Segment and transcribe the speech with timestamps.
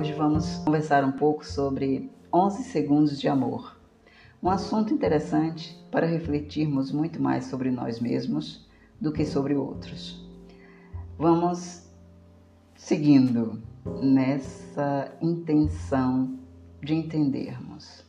[0.00, 3.78] Hoje vamos conversar um pouco sobre 11 segundos de amor.
[4.42, 8.66] Um assunto interessante para refletirmos muito mais sobre nós mesmos
[8.98, 10.26] do que sobre outros.
[11.18, 11.86] Vamos
[12.74, 13.62] seguindo
[14.02, 16.38] nessa intenção
[16.82, 18.02] de entendermos.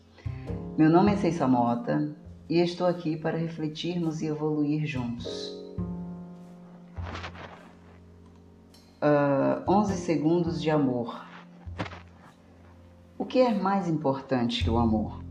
[0.78, 2.16] Meu nome é Ceissa Mota
[2.50, 5.50] e estou aqui para refletirmos e evoluir juntos.
[9.02, 11.30] Uh, ah, 11 segundos de amor.
[13.22, 15.24] O que é mais importante que o amor?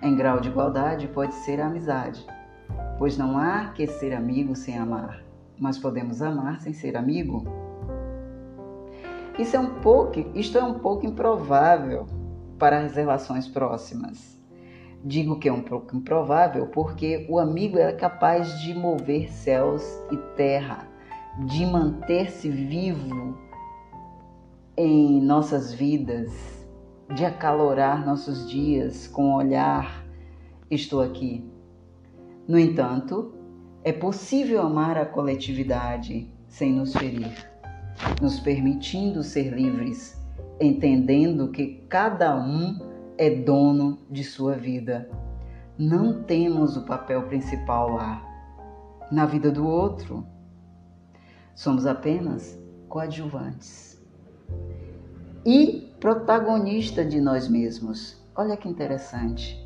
[0.00, 2.24] Em grau de igualdade pode ser a amizade,
[2.98, 5.24] pois não há que ser amigo sem amar,
[5.58, 7.44] mas podemos amar sem ser amigo.
[9.36, 12.06] Isso é um pouco, isto é um pouco improvável
[12.60, 14.40] para as relações próximas.
[15.04, 19.82] Digo que é um pouco improvável porque o amigo é capaz de mover céus
[20.12, 20.86] e terra,
[21.40, 23.36] de manter-se vivo
[24.84, 26.32] em nossas vidas,
[27.14, 30.04] de acalorar nossos dias com o olhar
[30.68, 31.48] estou aqui.
[32.48, 33.32] No entanto,
[33.84, 37.32] é possível amar a coletividade sem nos ferir,
[38.20, 40.20] nos permitindo ser livres,
[40.60, 42.76] entendendo que cada um
[43.16, 45.08] é dono de sua vida.
[45.78, 48.20] Não temos o papel principal lá,
[49.12, 50.26] na vida do outro.
[51.54, 53.91] Somos apenas coadjuvantes
[55.44, 58.20] e protagonista de nós mesmos.
[58.34, 59.60] Olha que interessante.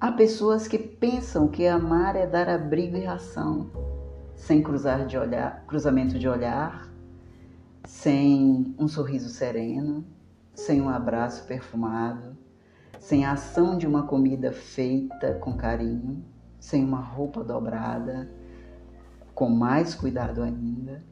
[0.00, 3.70] Há pessoas que pensam que amar é dar abrigo e ração,
[4.34, 6.88] sem cruzar de olhar, cruzamento de olhar,
[7.84, 10.04] sem um sorriso sereno,
[10.54, 12.36] sem um abraço perfumado,
[12.98, 16.24] sem a ação de uma comida feita com carinho,
[16.58, 18.30] sem uma roupa dobrada,
[19.34, 21.02] com mais cuidado ainda,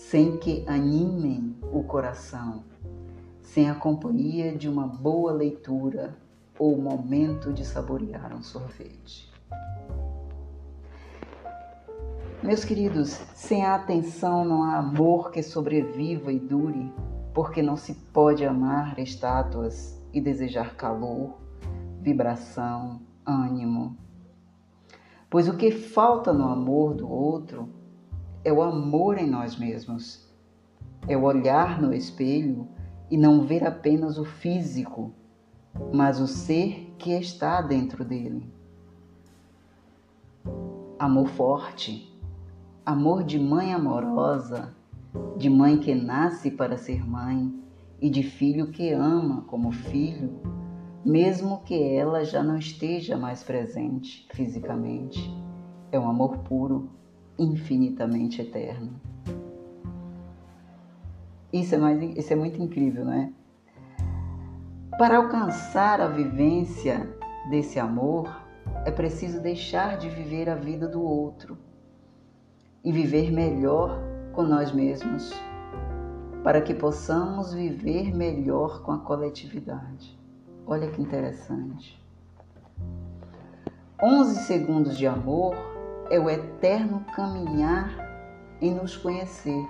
[0.00, 2.64] sem que animem o coração,
[3.42, 6.16] sem a companhia de uma boa leitura
[6.58, 9.30] ou momento de saborear um sorvete.
[12.42, 16.90] Meus queridos, sem a atenção não há amor que sobreviva e dure,
[17.34, 21.36] porque não se pode amar estátuas e desejar calor,
[22.00, 23.96] vibração, ânimo,
[25.28, 27.68] Pois o que falta no amor do outro
[28.44, 30.28] é o amor em nós mesmos.
[31.08, 32.68] É o olhar no espelho
[33.10, 35.12] e não ver apenas o físico,
[35.92, 38.52] mas o ser que está dentro dele.
[40.98, 42.14] Amor forte,
[42.84, 44.74] amor de mãe amorosa,
[45.36, 47.52] de mãe que nasce para ser mãe
[48.00, 50.38] e de filho que ama como filho
[51.04, 55.34] mesmo que ela já não esteja mais presente fisicamente.
[55.90, 56.90] É um amor puro,
[57.40, 59.00] infinitamente eterno.
[61.52, 63.32] Isso é, mais, isso é muito incrível, não é?
[64.98, 67.08] Para alcançar a vivência
[67.48, 68.44] desse amor,
[68.84, 71.56] é preciso deixar de viver a vida do outro
[72.84, 73.98] e viver melhor
[74.32, 75.32] com nós mesmos,
[76.44, 80.18] para que possamos viver melhor com a coletividade.
[80.66, 82.00] Olha que interessante.
[84.02, 85.69] 11 segundos de amor
[86.10, 87.88] é o eterno caminhar
[88.60, 89.66] em nos conhecer.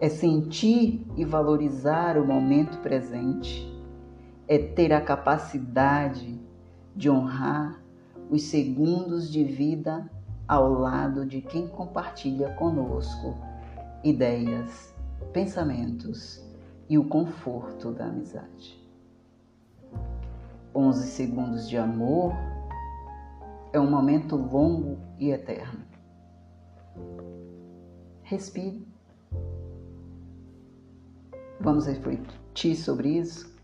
[0.00, 3.70] É sentir e valorizar o momento presente.
[4.48, 6.40] É ter a capacidade
[6.94, 7.78] de honrar
[8.30, 10.10] os segundos de vida
[10.48, 13.36] ao lado de quem compartilha conosco
[14.02, 14.94] ideias,
[15.32, 16.42] pensamentos
[16.88, 18.80] e o conforto da amizade.
[20.74, 22.32] 11 segundos de amor
[23.76, 25.84] é um momento longo e eterno.
[28.22, 28.86] Respire.
[31.60, 33.54] Vamos refletir sobre isso.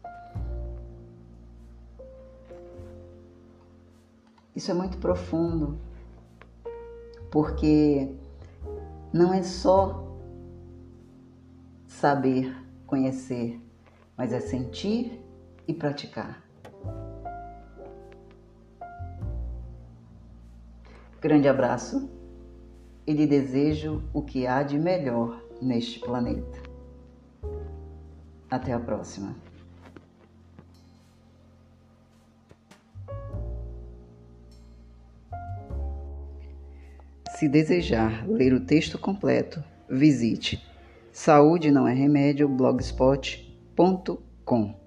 [4.55, 5.79] Isso é muito profundo,
[7.31, 8.15] porque
[9.13, 10.07] não é só
[11.87, 12.55] saber,
[12.87, 13.59] conhecer,
[14.17, 15.25] mas é sentir
[15.67, 16.52] e praticar.
[21.23, 22.11] Grande abraço
[23.07, 26.61] e lhe desejo o que há de melhor neste planeta.
[28.51, 29.37] Até a próxima.
[37.37, 40.61] Se desejar ler o texto completo, visite
[41.13, 44.82] saúde não é remédio blogspot.com.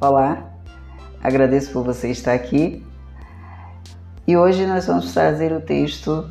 [0.00, 0.48] Olá,
[1.20, 2.86] Agradeço por você estar aqui.
[4.28, 6.30] E hoje nós vamos trazer o texto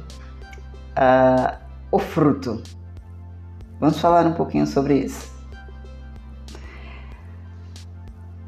[0.95, 1.57] uh,
[1.91, 2.63] O Fruto.
[3.77, 5.29] Vamos falar um pouquinho sobre isso.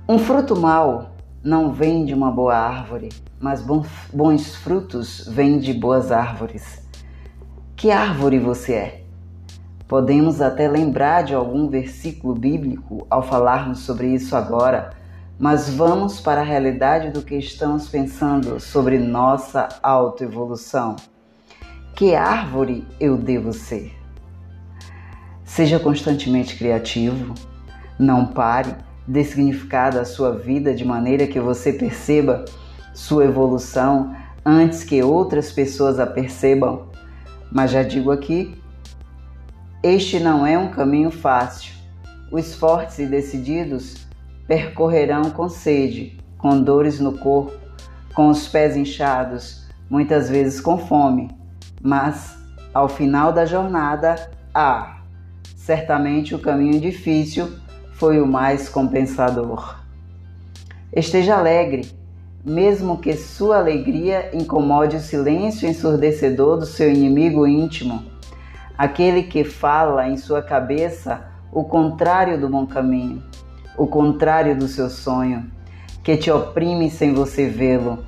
[0.08, 1.12] Um fruto mau
[1.44, 3.10] não vem de uma boa árvore,
[3.42, 6.82] mas bons frutos vêm de boas árvores.
[7.76, 9.04] Que árvore você é?
[9.86, 14.98] Podemos até lembrar de algum versículo bíblico ao falarmos sobre isso agora,
[15.40, 20.98] mas vamos para a realidade do que estamos pensando sobre nossa autoevolução.
[21.96, 23.98] Que árvore eu devo ser?
[25.46, 27.34] Seja constantemente criativo,
[27.98, 28.76] não pare
[29.08, 32.46] dê significado à sua vida de maneira que você perceba
[32.94, 34.16] sua evolução
[34.46, 36.88] antes que outras pessoas a percebam.
[37.52, 38.56] Mas já digo aqui,
[39.82, 41.74] este não é um caminho fácil.
[42.32, 44.08] Os fortes e decididos
[44.50, 47.54] percorrerão com sede, com dores no corpo,
[48.16, 51.30] com os pés inchados, muitas vezes com fome,
[51.80, 52.36] mas
[52.74, 55.02] ao final da jornada, ah,
[55.56, 57.60] certamente o caminho difícil
[57.94, 59.78] foi o mais compensador.
[60.92, 61.88] Esteja alegre,
[62.44, 68.04] mesmo que sua alegria incomode o silêncio ensurdecedor do seu inimigo íntimo,
[68.76, 73.22] aquele que fala em sua cabeça o contrário do bom caminho,
[73.80, 75.50] o contrário do seu sonho,
[76.04, 78.04] que te oprime sem você vê-lo.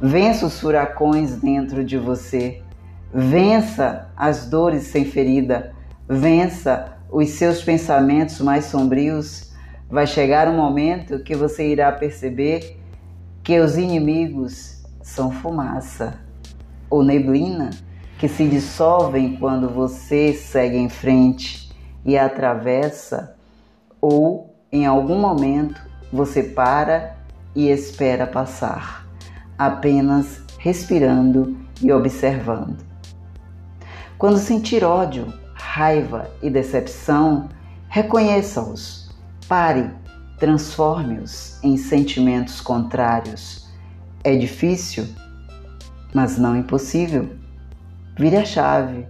[0.00, 2.62] Vença os furacões dentro de você,
[3.12, 5.74] vença as dores sem ferida,
[6.08, 9.52] vença os seus pensamentos mais sombrios,
[9.90, 12.78] vai chegar um momento que você irá perceber
[13.42, 16.18] que os inimigos são fumaça
[16.88, 17.70] ou neblina
[18.18, 21.70] que se dissolvem quando você segue em frente
[22.04, 23.36] e atravessa,
[24.00, 25.80] ou em algum momento
[26.12, 27.16] você para
[27.54, 29.06] e espera passar,
[29.58, 32.78] apenas respirando e observando.
[34.16, 37.48] Quando sentir ódio, raiva e decepção,
[37.88, 39.10] reconheça-os,
[39.48, 39.90] pare,
[40.38, 43.68] transforme-os em sentimentos contrários.
[44.22, 45.06] É difícil,
[46.14, 47.30] mas não impossível.
[48.16, 49.06] Vire a chave.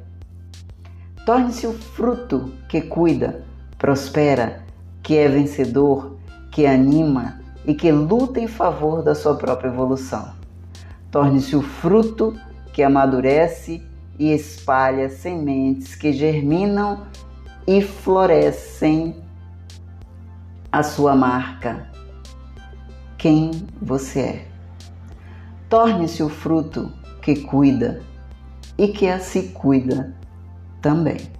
[1.26, 3.44] Torne-se o fruto que cuida,
[3.76, 4.64] prospera,
[5.10, 6.18] que é vencedor,
[6.52, 10.34] que anima e que luta em favor da sua própria evolução.
[11.10, 12.32] Torne-se o fruto
[12.72, 13.82] que amadurece
[14.20, 17.08] e espalha sementes que germinam
[17.66, 19.16] e florescem
[20.70, 21.90] a sua marca.
[23.18, 23.50] Quem
[23.82, 24.46] você é.
[25.68, 26.88] Torne-se o fruto
[27.20, 28.00] que cuida
[28.78, 30.14] e que a se cuida
[30.80, 31.39] também.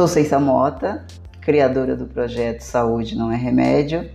[0.00, 1.04] Sou Ceissa Mota,
[1.42, 4.10] criadora do projeto Saúde Não é Remédio,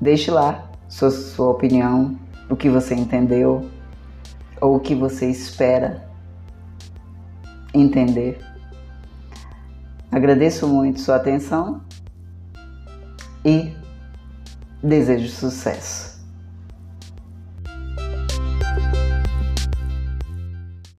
[0.00, 2.18] Deixe lá sua, sua opinião,
[2.50, 3.70] o que você entendeu
[4.60, 6.04] ou o que você espera
[7.72, 8.38] entender.
[10.10, 11.80] Agradeço muito sua atenção
[13.44, 13.72] e
[14.82, 16.15] desejo sucesso.